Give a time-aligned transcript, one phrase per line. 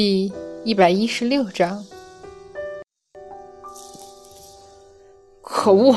[0.00, 0.32] 第
[0.62, 1.84] 一百一十六章。
[5.42, 5.96] 可恶，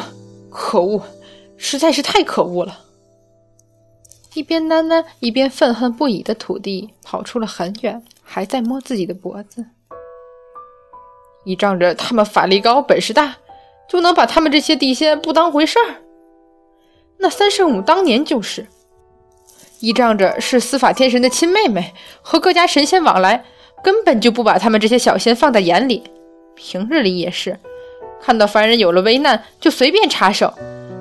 [0.49, 1.04] 可恶，
[1.55, 2.79] 实在是太可恶了！
[4.34, 9.63] 一边喃喃，一边愤恨不已的土地跑出了很远，还在摸自己的脖子。
[11.45, 13.36] 依仗着他们法力高、本事大，
[13.88, 16.02] 就能把他们这些地仙不当回事儿？
[17.20, 18.65] 那三圣母当年就是。
[19.79, 21.93] 依仗着是司法天神的亲妹妹，
[22.23, 23.45] 和各家神仙往来，
[23.84, 26.03] 根本就不把他们这些小仙放在眼里。
[26.55, 27.58] 平日里也是，
[28.21, 30.54] 看到凡人有了危难，就随便插手，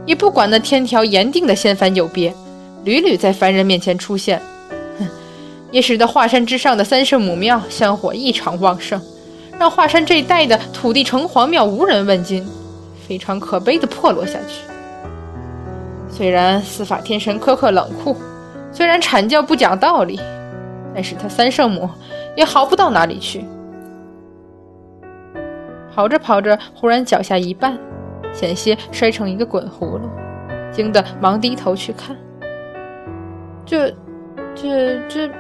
[0.07, 2.33] 也不管那天条严定的仙凡有别，
[2.85, 4.41] 屡屡在凡人面前出现。
[4.99, 5.07] 哼，
[5.71, 9.01] 也使得华山之上的三圣母庙香火异常旺盛，
[9.59, 12.47] 让华山这一带的土地城隍庙无人问津，
[13.07, 14.63] 非常可悲的破落下去。
[16.11, 18.17] 虽然司法天神苛刻冷酷。
[18.73, 20.21] 虽然阐教不讲道理，
[20.95, 21.91] 但是他三圣母
[22.37, 23.45] 也好不到哪里去。
[25.95, 27.77] 跑着跑着，忽然脚下一绊，
[28.33, 30.09] 险些摔成一个滚葫芦，
[30.73, 32.17] 惊得忙低头去看。
[33.67, 33.91] 这、
[34.55, 35.31] 这、这、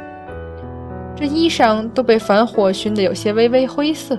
[1.16, 4.18] 这衣裳都被凡火熏得有些微微灰色，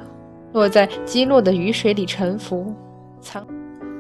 [0.54, 2.74] 落在积落的雨水里沉浮，
[3.22, 3.46] 苍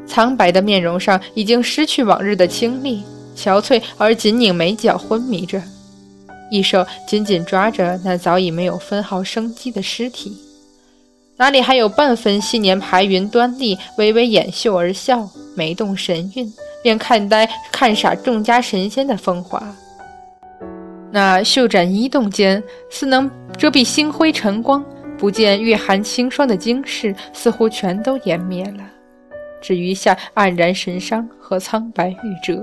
[0.06, 3.04] 苍白的面容上已经失去往日的清丽。
[3.34, 5.62] 憔悴而紧拧眉角，昏迷着，
[6.52, 10.38] 一手紧紧抓着那早已没有分毫生机的尸体，
[11.38, 19.64] 哪里还有半分昔年排云端立、微微掩袖而笑、眉动神韵便看呆看傻众家神仙的风华？
[21.10, 24.84] 那袖展衣动间，似能遮蔽星辉晨光，
[25.18, 28.84] 不见月寒清霜的惊世，似乎全都湮灭了，
[29.62, 32.62] 只余下黯然神伤和苍白玉折。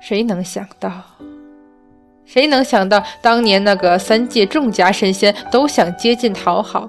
[0.00, 0.92] 谁能想到？
[2.26, 6.88] 谁能想到，当年那个三界众家神仙都想接近讨好，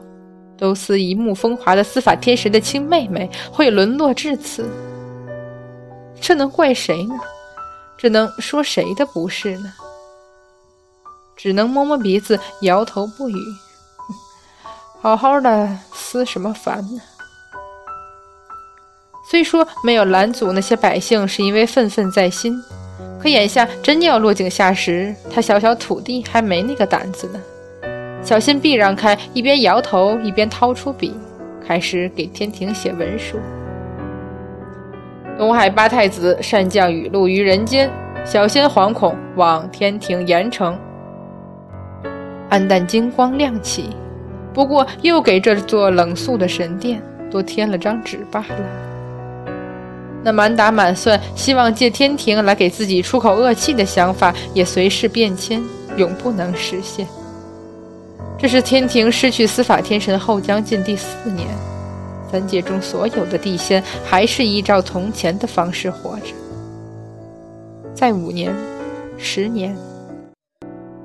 [0.58, 4.68] 都似一目风华的司法天神的亲妹妹，会沦落至此？
[6.20, 7.16] 这能怪谁呢？
[7.98, 9.74] 只能说谁的不是呢？
[11.36, 13.36] 只能摸摸鼻子，摇头不语。
[15.02, 17.02] 好好的，思什么烦呢？
[19.30, 22.56] 虽说没有拦阻那些百姓，是因为愤愤在心。
[23.20, 27.42] 可眼下真要落井下石，他小小土地还没那个胆子呢。
[28.22, 31.14] 小心避让开，一边摇头一边掏出笔，
[31.66, 33.38] 开始给天庭写文书。
[35.38, 37.90] 东海八太子善降雨露于人间，
[38.24, 40.76] 小仙惶恐往天庭严惩。
[42.50, 43.90] 暗淡金光亮起，
[44.54, 48.95] 不过又给这座冷肃的神殿多添了张纸罢了。
[50.26, 55.64] 那满打满算希望借天庭来给自己出口恶气的想法，也随时变迁，
[55.98, 57.08] 永不能实现。
[58.36, 61.48] 这是天庭失去司法天神后将近第四年，
[62.32, 66.34] 三界中所有的地仙还是依照从前的方式活着。
[67.94, 68.52] 再五年、
[69.20, 69.78] 十年，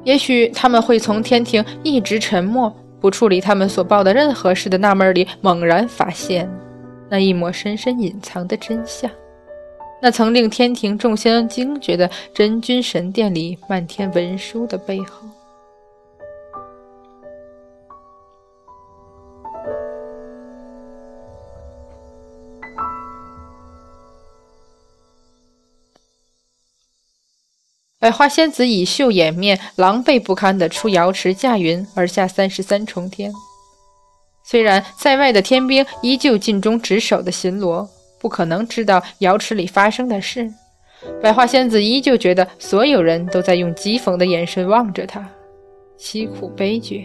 [0.03, 6.51] 也许他们会从天庭一直沉默不处理他们所报的任何事的纳闷里猛然发现。
[7.11, 9.11] 那一抹深深隐藏的真相，
[10.01, 15.27] 那曾令天庭众仙惊觉的真君神殿里漫天文书的背后，
[27.99, 33.33] 百花仙子以袖掩面，狼狈不堪地出瑶池驾云而下三十三重天。
[34.51, 37.87] 虽然在外的天兵依旧尽忠职守的巡逻，
[38.19, 40.53] 不可能知道瑶池里发生的事，
[41.23, 45.25] 百花仙子依旧觉得所有人都在用讥讽的眼神望着她，
[45.97, 47.05] 凄苦悲绝。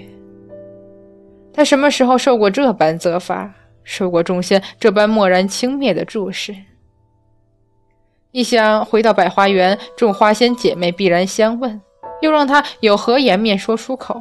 [1.53, 3.53] 他什么时候受过这般责罚，
[3.83, 6.55] 受过众仙这般漠然轻蔑的注视？
[8.31, 11.79] 一想回到百花园，众花仙姐妹必然相问，
[12.23, 14.19] 又让他有何颜面说出口？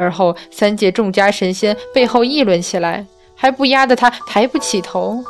[0.00, 3.04] 而后，三界众家神仙背后议论起来，
[3.36, 5.22] 还不压得他抬不起头。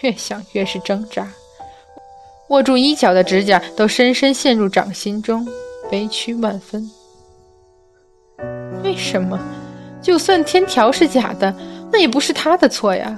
[0.00, 1.28] 越想越是挣扎，
[2.48, 5.46] 握住衣角的指甲都深深陷入掌心中，
[5.90, 6.90] 悲屈万分。
[8.82, 9.38] 为什么？
[10.00, 11.54] 就算天条是假的，
[11.92, 13.16] 那也不是他的错呀。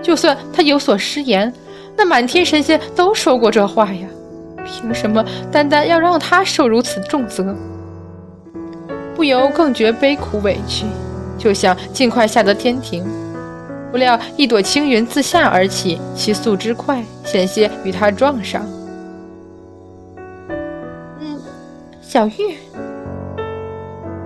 [0.00, 1.52] 就算他有所失言，
[1.96, 4.06] 那满天神仙都说过这话呀。
[4.64, 5.22] 凭什么
[5.52, 7.54] 单单要让他受如此重责？
[9.14, 10.86] 不由更觉悲苦委屈，
[11.38, 13.04] 就想尽快下得天庭。
[13.90, 18.66] 不料一朵青云自下而起，其速之快，险些与他撞上。
[21.20, 21.40] 嗯，
[22.00, 22.56] 小玉，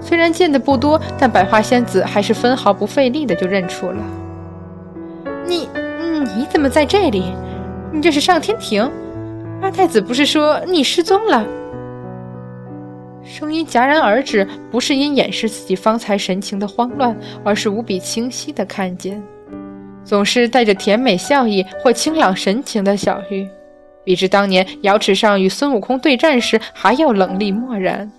[0.00, 4.02] 虽然见的不多，但百花仙子还是分毫不费力的就认出了。
[5.46, 5.69] 你，
[6.34, 7.34] 你怎么在这里？
[7.93, 8.91] 你这是上天庭？
[9.61, 11.44] 二太子不是说你失踪了？
[13.28, 17.14] 声音戛然而止，不是因掩饰自己方才神情的慌乱，
[17.44, 19.22] 而是无比清晰的看见，
[20.02, 23.46] 总是带着甜美笑意或清朗神情的小玉，
[24.02, 28.10] 比之当年瑶池上与孙悟空对战时还要冷厉漠然。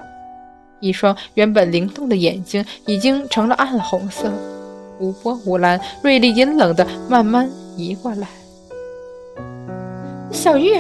[0.80, 4.32] 一双原本灵动的眼睛已经成了暗红色，
[5.00, 8.28] 无波无澜，锐利阴冷的慢慢移过来。
[10.32, 10.80] 小玉，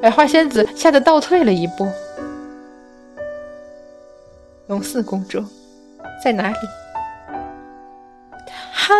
[0.00, 1.88] 百花仙子吓得倒退了一步。
[4.68, 5.44] 龙四公主
[6.24, 6.56] 在哪里？
[8.74, 8.94] 她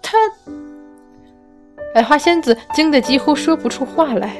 [0.00, 0.18] 她，
[1.94, 4.36] 百花仙子惊得几乎说不出话来。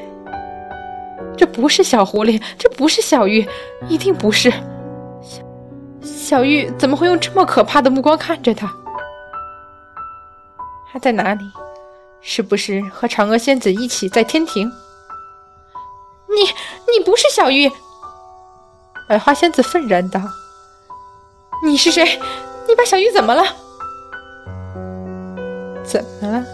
[1.37, 3.47] 这不是小狐狸，这不是小玉，
[3.89, 4.51] 一定不是。
[5.21, 5.43] 小
[6.31, 8.73] 小玉怎么会用这么可怕的目光看着他？
[10.93, 11.45] 他在哪里？
[12.21, 14.71] 是不是和嫦娥仙子一起在天庭？
[16.29, 16.43] 你
[16.93, 17.69] 你不是小玉！
[19.09, 20.21] 百花仙子愤然道。
[21.63, 22.19] 你是谁？
[22.67, 23.45] 你把小玉怎么了？
[25.85, 26.45] 怎么了？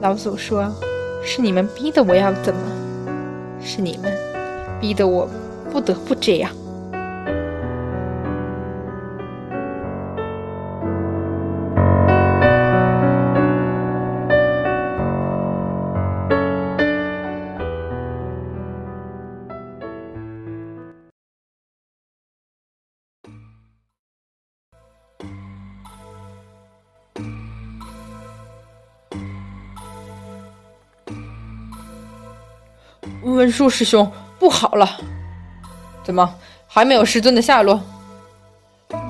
[0.00, 0.70] 老祖说，
[1.22, 2.60] 是你们逼的，我要怎么？
[3.62, 4.12] 是你们
[4.80, 5.28] 逼得我
[5.70, 6.50] 不得不这样。
[33.34, 34.88] 文殊师兄，不好了！
[36.02, 36.34] 怎么
[36.66, 37.80] 还没有师尊的下落？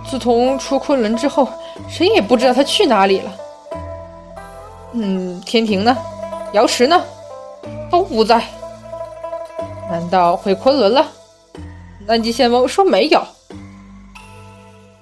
[0.04, 1.48] 自从出昆仑之后，
[1.88, 3.32] 谁也不知道他去哪里了。
[4.92, 5.96] 嗯，天庭呢？
[6.52, 7.00] 瑶池呢？
[7.90, 8.42] 都不在。
[9.88, 11.06] 难道回昆仑了？
[12.06, 13.22] 南极仙翁说没有。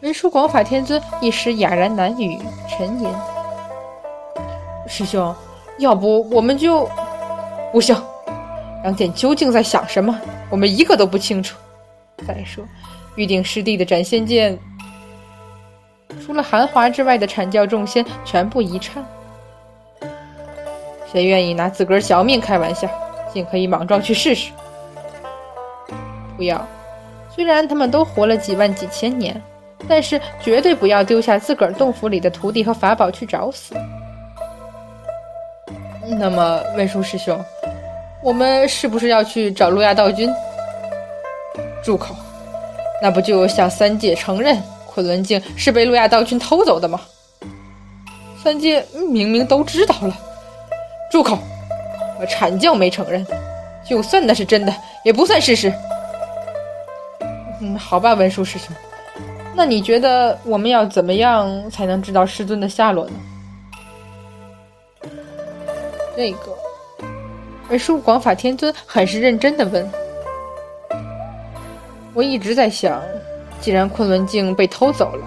[0.03, 2.39] 文殊广法天尊一时哑然难语，
[2.69, 3.11] 沉吟。
[4.87, 5.35] 师兄，
[5.79, 6.89] 要不我们就……
[7.73, 7.97] 不行。
[8.85, 10.19] 杨戬究竟在想什么？
[10.51, 11.57] 我们一个都不清楚。
[12.27, 12.65] 再说，
[13.17, 14.59] 玉鼎师弟的斩仙剑，
[16.25, 19.05] 除了韩华之外的阐教众仙全部一颤。
[21.11, 22.89] 谁愿意拿自个儿小命开玩笑？
[23.33, 24.51] 尽可以莽撞去试试。
[26.37, 26.67] 不要，
[27.35, 29.41] 虽然他们都活了几万几千年，
[29.89, 33.75] 但是绝对不要丢下自个儿洞府里的徒弟和法宝去找死。
[36.19, 37.39] 那么，文殊师兄。
[38.23, 40.29] 我们是不是要去找路亚道君？
[41.83, 42.15] 住口！
[43.01, 47.01] 那不就向三界承认昆仑镜是被路亚道君偷走的吗？
[48.43, 50.17] 三界明明都知道了。
[51.11, 51.39] 住口！
[52.21, 53.25] 我阐教没承认，
[53.89, 54.75] 就算那是真的，
[55.05, 55.73] 也不算事实。
[57.61, 58.75] 嗯，好吧，文殊师兄，
[59.55, 63.13] 那你觉得我们要怎么样才能知道师尊的下落呢？
[66.17, 66.58] 这个。
[67.69, 69.87] 文殊广法天尊很是认真的问
[72.15, 73.03] ：“我一直在想，
[73.61, 75.25] 既然昆仑镜被偷走了，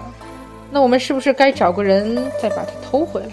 [0.68, 3.28] 那我们是不是该找个人再把它偷回来？”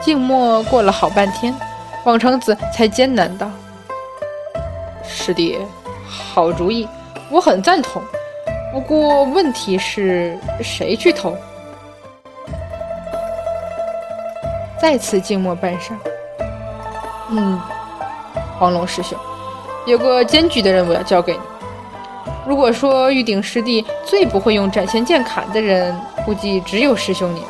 [0.00, 1.52] 静默过了好半天，
[2.04, 3.50] 广成子才艰难道
[5.02, 5.58] ：“师弟，
[6.06, 6.86] 好主意，
[7.28, 8.00] 我很赞同。
[8.72, 11.36] 不过问题是谁去偷？”
[14.80, 15.92] 再次静默半晌，
[17.30, 17.60] 嗯，
[18.58, 19.18] 黄龙师兄，
[19.86, 21.40] 有个艰巨的任务要交给你。
[22.46, 27.48] 如果说玉鼎师弟最不会用斩仙剑砍的人，估计只有师兄你了。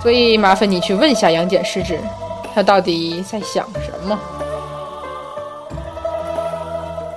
[0.00, 1.98] 所以麻烦你去问下杨戬师侄，
[2.54, 4.18] 他到底在想什么？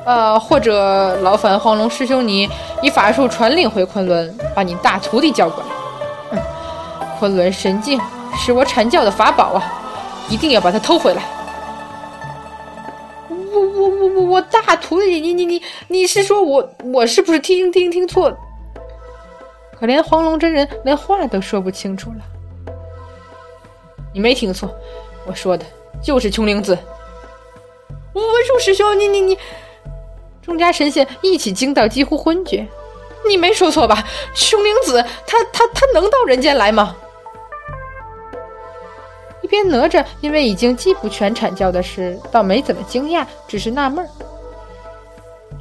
[0.05, 2.49] 呃，或者劳烦黄龙师兄你
[2.81, 5.69] 以法术传令回昆仑，把你大徒弟叫过来。
[6.31, 6.39] 嗯，
[7.19, 8.01] 昆仑神境。
[8.39, 9.61] 是我阐教的法宝啊，
[10.29, 11.21] 一定要把它偷回来！
[13.29, 18.35] 我我我我我大徒弟，你你你你是说我我是不是听听听错？
[19.77, 22.73] 可怜黄龙真人连话都说不清楚了。
[24.13, 24.73] 你没听错，
[25.27, 25.65] 我说的
[26.01, 26.77] 就是琼灵子。
[28.13, 29.37] 文殊师兄，你你你，
[30.41, 32.67] 众家神仙一起惊到几乎昏厥。
[33.27, 34.03] 你没说错吧？
[34.33, 36.95] 琼灵子，他他他能到人间来吗？
[39.49, 44.09] 边哪吒因为已经记不全阐教的事，倒没怎么惊讶，只是纳闷儿。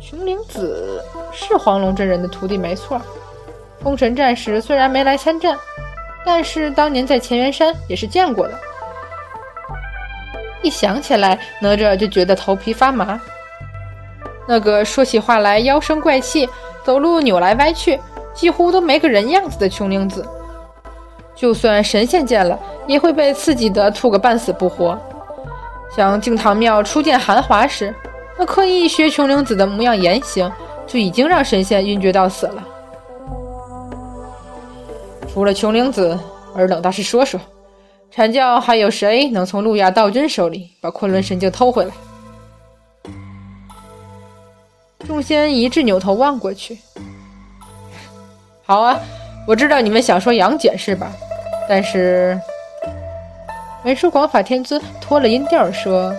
[0.00, 1.02] 琼灵子
[1.32, 3.00] 是黄龙真人的徒弟，没错。
[3.82, 5.56] 封神战时虽然没来参战，
[6.24, 8.54] 但是当年在乾元山也是见过的。
[10.62, 13.20] 一想起来，哪吒就觉得头皮发麻。
[14.46, 16.48] 那个说起话来妖声怪气、
[16.84, 18.00] 走路扭来歪去、
[18.34, 20.26] 几乎都没个人样子的琼灵子，
[21.38, 24.98] 就算神仙见了，也会被刺激得吐个半死不活。
[25.94, 27.94] 像敬堂庙初见韩华时，
[28.36, 30.50] 那刻意学琼灵子的模样言行，
[30.84, 32.66] 就已经让神仙晕厥到死了。
[35.32, 36.18] 除了琼灵子，
[36.56, 37.40] 尔等倒是说说。
[38.12, 41.92] 阐教还有谁能从路亚道君手里把昆仑神镜偷回来？
[45.06, 46.78] 众仙一致扭头望过去。
[48.64, 48.98] 好啊，
[49.46, 51.12] 我知道你们想说杨戬是吧？
[51.68, 52.40] 但是，
[53.84, 56.14] 文殊广法天尊拖了音调说：“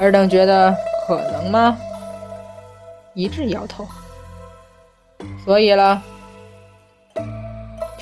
[0.00, 0.74] 尔等觉得
[1.06, 1.78] 可能吗？”
[3.14, 3.86] 一致摇头。
[5.44, 6.02] 所以了。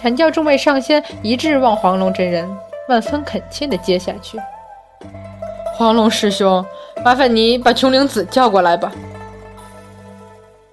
[0.00, 2.50] 阐教众位上仙一致望黄龙真人，
[2.88, 4.40] 万分恳切地接下去。
[5.74, 6.64] 黄龙师兄，
[7.04, 8.92] 麻烦你把琼灵子叫过来吧。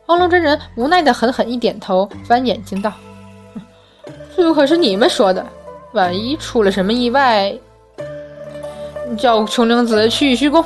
[0.05, 2.91] 黄龙真人无奈的狠狠一点头，翻眼睛道
[4.41, 5.45] ：“这可是你们说的，
[5.91, 7.53] 万一出了什么意外，
[9.15, 10.65] 叫琼灵子去虚宫，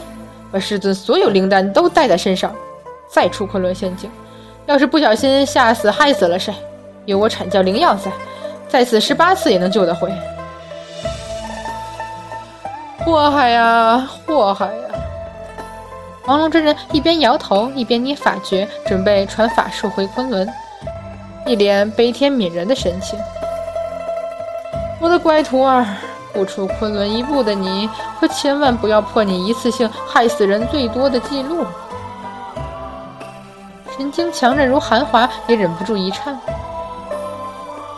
[0.49, 2.55] 把师尊所有灵丹都带在身上，
[3.09, 4.09] 再出昆仑仙境，
[4.65, 6.55] 要是不小心吓死害死了谁，
[7.03, 8.09] 有我阐教灵药在。”
[8.69, 10.09] 再死十八次也能救得回，
[13.03, 14.73] 祸害呀，祸害呀！
[16.23, 20.49] 黄龙真人一边摇头，一边捏法诀，准备传法术回昆仑，
[21.45, 23.19] 一脸悲天悯人的神情。
[25.05, 25.85] 我的乖徒儿，
[26.33, 27.87] 不出昆仑一步的你，
[28.19, 31.63] 可千万不要破你一次性害死人最多的记录。
[33.95, 36.35] 神经强韧如韩华也忍不住一颤。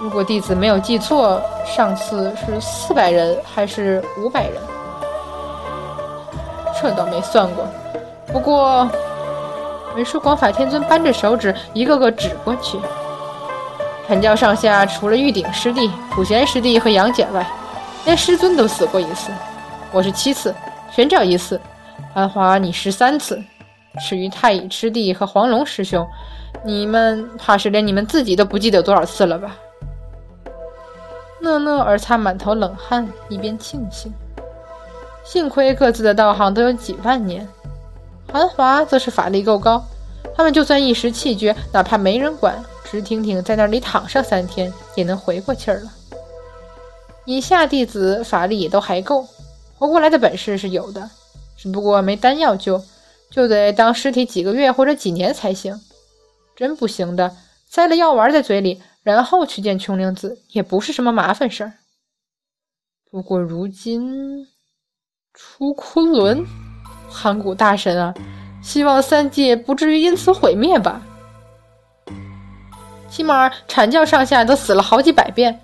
[0.02, 4.62] 如果弟子没有记错，上次是四百人还是五百人？
[6.82, 7.66] 这倒没算过。
[8.34, 8.86] 不过，
[9.96, 12.78] 文殊广法天尊扳着手指，一个个指过去。
[14.08, 17.46] 阐教上下除了玉鼎师弟、普贤师弟和杨戬外，
[18.06, 19.34] 连师尊都死过一次。
[19.92, 20.56] 我是七次，
[20.90, 21.60] 玄照一次，
[22.14, 23.44] 韩华你十三次。
[24.00, 26.08] 至于太乙师弟和黄龙师兄，
[26.64, 29.58] 你们怕是连你们自己都不记得多少次了吧？
[31.42, 34.14] 讷讷而擦满头冷汗，一边庆幸，
[35.26, 37.46] 幸亏各自的道行都有几万年。
[38.32, 39.84] 韩华则是法力够高，
[40.34, 42.56] 他们就算一时气绝，哪怕没人管，
[42.90, 45.92] 直挺挺在那里躺上三天，也能回过气儿了。
[47.26, 49.28] 以下弟子法力也都还够，
[49.78, 51.10] 活过来的本事是有的，
[51.58, 52.84] 只不过没丹药救，
[53.30, 55.82] 就得当尸体几个月或者几年才行。
[56.56, 57.36] 真不行的，
[57.70, 58.82] 塞了药丸在嘴里。
[59.04, 61.72] 然后去见琼灵子也不是什么麻烦事儿。
[63.10, 64.46] 不过如今
[65.34, 66.46] 出昆仑，
[67.08, 68.14] 寒谷大神啊，
[68.62, 71.07] 希望三界不至于因此毁灭吧。
[73.10, 75.60] 起码阐教上下都死了好几百遍，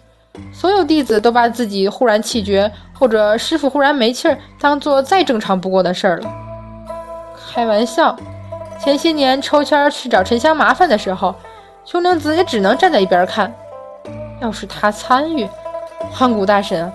[0.53, 6.31] 所有弟子都把自己忽然气绝或者师傅忽然没气儿当做再正常不过的事儿了。
[7.53, 8.17] 开玩笑，
[8.79, 11.35] 前些年抽签去找沉香麻烦的时候。
[11.85, 13.53] 琼灵子也只能站在一边看。
[14.39, 15.45] 要是他参与，
[16.13, 16.89] 황谷大神，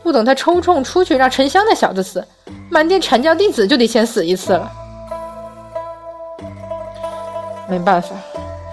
[0.00, 2.24] 不等他抽中出去让沉香那小子死，
[2.70, 4.70] 满殿阐教弟子就得先死一次了。
[7.68, 8.10] 没办法，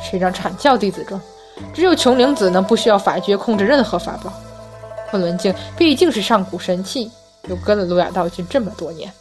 [0.06, 1.20] 是一张阐教弟子中，
[1.74, 4.32] 只有琼灵子能不需要法诀控制任何法宝。
[5.10, 7.12] 昆仑镜毕竟是上古神器，
[7.50, 9.12] 又跟了路亚道君这么多年。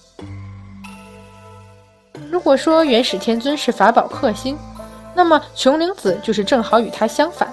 [2.31, 4.59] 如果说元始天尊是法宝克星。
[5.17, 7.49] 那么，琼灵子就是正好与他相反。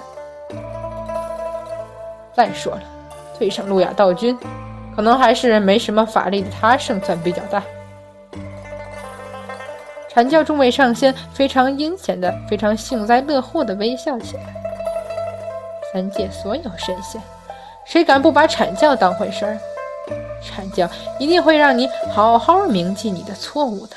[2.34, 2.82] 再说了，
[3.38, 4.36] 对上路亚道君，
[4.96, 7.62] 可能还是没什么法力的他胜算比较大。
[10.14, 14.42] 阐教众位上仙非常阴险的、非常幸灾乐祸的微笑起来。
[15.92, 17.20] 三界所有神仙，
[17.86, 19.58] 谁敢不把阐教当回事儿？
[20.42, 20.88] 阐教
[21.18, 23.96] 一定会让你好好铭记你的错误的。